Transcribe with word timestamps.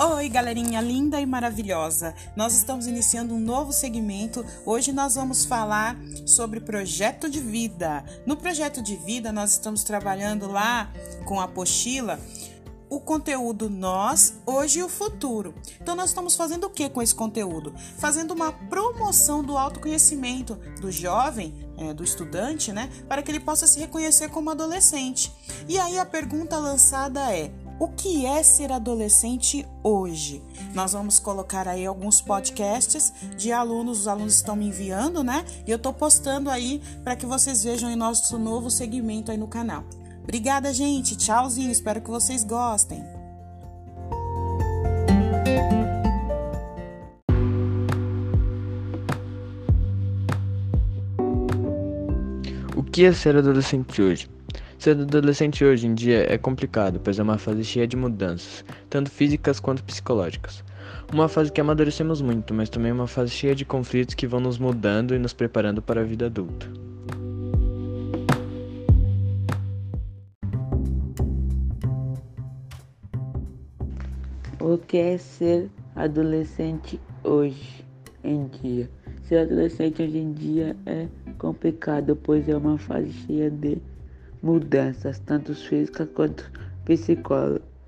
Oi, 0.00 0.28
galerinha 0.28 0.80
linda 0.80 1.20
e 1.20 1.26
maravilhosa. 1.26 2.14
Nós 2.36 2.54
estamos 2.54 2.86
iniciando 2.86 3.34
um 3.34 3.40
novo 3.40 3.72
segmento. 3.72 4.46
Hoje 4.64 4.92
nós 4.92 5.16
vamos 5.16 5.44
falar 5.44 5.96
sobre 6.24 6.60
projeto 6.60 7.28
de 7.28 7.40
vida. 7.40 8.04
No 8.24 8.36
projeto 8.36 8.80
de 8.80 8.94
vida, 8.94 9.32
nós 9.32 9.50
estamos 9.50 9.82
trabalhando 9.82 10.46
lá 10.46 10.88
com 11.24 11.40
a 11.40 11.44
apostila 11.44 12.20
o 12.88 13.00
conteúdo 13.00 13.68
nós, 13.68 14.34
hoje 14.46 14.78
e 14.78 14.82
o 14.82 14.88
futuro. 14.88 15.54
Então 15.80 15.94
nós 15.94 16.10
estamos 16.10 16.36
fazendo 16.36 16.68
o 16.68 16.70
que 16.70 16.88
com 16.88 17.02
esse 17.02 17.14
conteúdo? 17.14 17.74
Fazendo 17.98 18.32
uma 18.32 18.52
promoção 18.52 19.42
do 19.42 19.58
autoconhecimento 19.58 20.54
do 20.80 20.90
jovem, 20.90 21.54
é, 21.76 21.92
do 21.92 22.02
estudante, 22.02 22.72
né, 22.72 22.88
para 23.08 23.22
que 23.22 23.30
ele 23.30 23.40
possa 23.40 23.66
se 23.66 23.78
reconhecer 23.78 24.30
como 24.30 24.50
adolescente. 24.50 25.32
E 25.68 25.78
aí 25.78 25.98
a 25.98 26.06
pergunta 26.06 26.56
lançada 26.56 27.34
é: 27.34 27.50
o 27.78 27.88
que 27.88 28.26
é 28.26 28.42
ser 28.42 28.72
adolescente 28.72 29.66
hoje? 29.82 30.42
Nós 30.74 30.92
vamos 30.92 31.18
colocar 31.18 31.68
aí 31.68 31.86
alguns 31.86 32.20
podcasts 32.20 33.12
de 33.36 33.52
alunos, 33.52 34.00
os 34.00 34.08
alunos 34.08 34.34
estão 34.34 34.56
me 34.56 34.66
enviando, 34.66 35.22
né? 35.22 35.44
E 35.66 35.70
eu 35.70 35.76
estou 35.76 35.92
postando 35.92 36.50
aí 36.50 36.82
para 37.04 37.14
que 37.14 37.24
vocês 37.24 37.62
vejam 37.62 37.90
em 37.90 37.96
nosso 37.96 38.38
novo 38.38 38.70
segmento 38.70 39.30
aí 39.30 39.38
no 39.38 39.46
canal. 39.46 39.84
Obrigada, 40.22 40.72
gente. 40.74 41.16
Tchauzinho. 41.16 41.70
Espero 41.70 42.02
que 42.02 42.10
vocês 42.10 42.44
gostem. 42.44 43.02
O 52.76 52.82
que 52.82 53.04
é 53.04 53.12
ser 53.12 53.36
adolescente 53.36 54.02
hoje? 54.02 54.37
Ser 54.78 54.92
adolescente 54.92 55.64
hoje 55.64 55.88
em 55.88 55.94
dia 55.94 56.32
é 56.32 56.38
complicado, 56.38 57.00
pois 57.02 57.18
é 57.18 57.22
uma 57.22 57.36
fase 57.36 57.64
cheia 57.64 57.84
de 57.84 57.96
mudanças, 57.96 58.64
tanto 58.88 59.10
físicas 59.10 59.58
quanto 59.58 59.82
psicológicas. 59.82 60.62
Uma 61.12 61.28
fase 61.28 61.50
que 61.50 61.60
amadurecemos 61.60 62.22
muito, 62.22 62.54
mas 62.54 62.70
também 62.70 62.92
uma 62.92 63.08
fase 63.08 63.32
cheia 63.32 63.56
de 63.56 63.64
conflitos 63.64 64.14
que 64.14 64.24
vão 64.24 64.38
nos 64.38 64.56
mudando 64.56 65.16
e 65.16 65.18
nos 65.18 65.32
preparando 65.32 65.82
para 65.82 66.02
a 66.02 66.04
vida 66.04 66.26
adulta. 66.26 66.68
O 74.60 74.78
que 74.78 74.96
é 74.96 75.18
ser 75.18 75.68
adolescente 75.96 77.00
hoje 77.24 77.84
em 78.22 78.46
dia? 78.46 78.88
Ser 79.24 79.38
adolescente 79.38 80.02
hoje 80.02 80.18
em 80.18 80.32
dia 80.32 80.76
é 80.86 81.08
complicado, 81.36 82.14
pois 82.14 82.48
é 82.48 82.56
uma 82.56 82.78
fase 82.78 83.12
cheia 83.26 83.50
de 83.50 83.78
mudanças, 84.42 85.18
tanto 85.20 85.54
físicas 85.54 86.08
quanto 86.14 86.50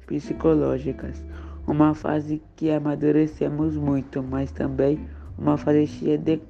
psicológicas. 0.06 1.24
Uma 1.66 1.94
fase 1.94 2.42
que 2.56 2.70
amadurecemos 2.70 3.76
muito, 3.76 4.22
mas 4.22 4.50
também 4.50 4.98
uma 5.38 5.56
fase 5.56 5.86
cheia 5.86 6.18
de 6.18 6.40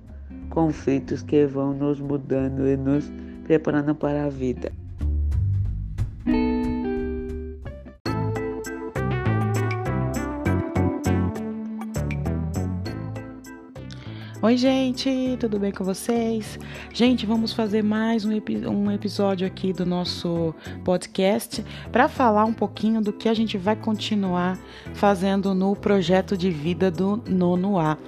conflitos 0.48 1.22
que 1.22 1.46
vão 1.46 1.74
nos 1.74 2.00
mudando 2.00 2.66
e 2.66 2.76
nos 2.76 3.10
preparando 3.44 3.94
para 3.94 4.24
a 4.24 4.28
vida. 4.28 4.72
Oi, 14.42 14.56
gente, 14.56 15.36
tudo 15.38 15.58
bem 15.58 15.70
com 15.70 15.84
vocês? 15.84 16.58
Gente, 16.94 17.26
vamos 17.26 17.52
fazer 17.52 17.84
mais 17.84 18.24
um, 18.24 18.32
epi 18.32 18.66
um 18.66 18.90
episódio 18.90 19.46
aqui 19.46 19.70
do 19.70 19.84
nosso 19.84 20.54
podcast 20.82 21.62
para 21.92 22.08
falar 22.08 22.46
um 22.46 22.52
pouquinho 22.54 23.02
do 23.02 23.12
que 23.12 23.28
a 23.28 23.34
gente 23.34 23.58
vai 23.58 23.76
continuar 23.76 24.58
fazendo 24.94 25.52
no 25.52 25.76
projeto 25.76 26.38
de 26.38 26.50
vida 26.50 26.90
do 26.90 27.22
Nono 27.28 27.78
A. 27.78 27.98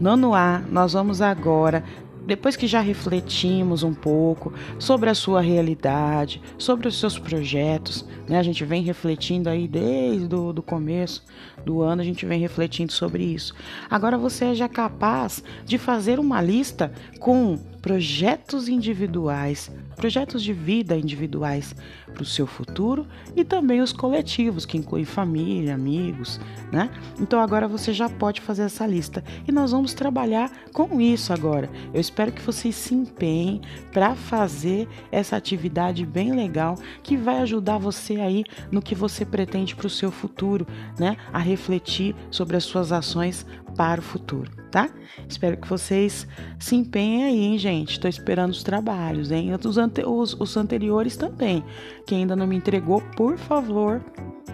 Nono 0.00 0.34
A, 0.34 0.62
nós 0.70 0.92
vamos 0.92 1.20
agora 1.20 1.82
depois 2.26 2.56
que 2.56 2.66
já 2.66 2.80
refletimos 2.80 3.82
um 3.82 3.94
pouco 3.94 4.52
sobre 4.78 5.10
a 5.10 5.14
sua 5.14 5.40
realidade, 5.40 6.40
sobre 6.58 6.88
os 6.88 6.98
seus 6.98 7.18
projetos, 7.18 8.06
né? 8.28 8.38
A 8.38 8.42
gente 8.42 8.64
vem 8.64 8.82
refletindo 8.82 9.48
aí 9.48 9.66
desde 9.66 10.34
o 10.34 10.52
do 10.52 10.62
começo 10.62 11.24
do 11.64 11.82
ano, 11.82 12.00
a 12.02 12.04
gente 12.04 12.26
vem 12.26 12.40
refletindo 12.40 12.92
sobre 12.92 13.24
isso. 13.24 13.54
Agora 13.90 14.16
você 14.18 14.46
é 14.46 14.54
já 14.54 14.68
capaz 14.68 15.42
de 15.64 15.78
fazer 15.78 16.18
uma 16.18 16.40
lista 16.40 16.92
com 17.18 17.58
projetos 17.82 18.68
individuais, 18.68 19.70
projetos 19.96 20.42
de 20.42 20.52
vida 20.52 20.96
individuais 20.96 21.74
para 22.14 22.22
o 22.22 22.26
seu 22.26 22.46
futuro 22.46 23.06
e 23.34 23.44
também 23.44 23.80
os 23.80 23.92
coletivos, 23.92 24.64
que 24.64 24.78
incluem 24.78 25.04
família, 25.04 25.74
amigos, 25.74 26.40
né? 26.70 26.90
Então 27.20 27.40
agora 27.40 27.66
você 27.66 27.92
já 27.92 28.08
pode 28.08 28.40
fazer 28.40 28.62
essa 28.62 28.86
lista 28.86 29.24
e 29.46 29.52
nós 29.52 29.72
vamos 29.72 29.94
trabalhar 29.94 30.50
com 30.72 31.00
isso 31.00 31.32
agora. 31.32 31.68
Eu 31.92 32.00
espero 32.12 32.30
que 32.30 32.42
vocês 32.42 32.74
se 32.74 32.94
empenhem 32.94 33.62
para 33.90 34.14
fazer 34.14 34.86
essa 35.10 35.34
atividade 35.34 36.04
bem 36.04 36.32
legal 36.32 36.76
que 37.02 37.16
vai 37.16 37.38
ajudar 37.38 37.78
você 37.78 38.16
aí 38.16 38.44
no 38.70 38.82
que 38.82 38.94
você 38.94 39.24
pretende 39.24 39.74
para 39.74 39.86
o 39.86 39.90
seu 39.90 40.10
futuro, 40.10 40.66
né? 40.98 41.16
A 41.32 41.38
refletir 41.38 42.14
sobre 42.30 42.56
as 42.56 42.64
suas 42.64 42.92
ações 42.92 43.46
para 43.74 44.00
o 44.00 44.04
futuro, 44.04 44.50
tá? 44.70 44.90
Espero 45.26 45.56
que 45.56 45.66
vocês 45.66 46.28
se 46.58 46.76
empenhem 46.76 47.24
aí, 47.24 47.40
hein, 47.40 47.58
gente? 47.58 47.92
Estou 47.92 48.10
esperando 48.10 48.50
os 48.50 48.62
trabalhos, 48.62 49.30
hein? 49.30 49.50
Os, 49.54 49.78
ante 49.78 50.04
os, 50.04 50.34
os 50.38 50.54
anteriores 50.58 51.16
também. 51.16 51.64
Quem 52.06 52.18
ainda 52.18 52.36
não 52.36 52.46
me 52.46 52.56
entregou, 52.56 53.00
por 53.16 53.38
favor, 53.38 54.04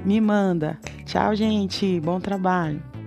me 0.05 0.21
manda. 0.21 0.79
Tchau, 1.05 1.35
gente. 1.35 1.99
Bom 1.99 2.21
trabalho. 2.21 2.98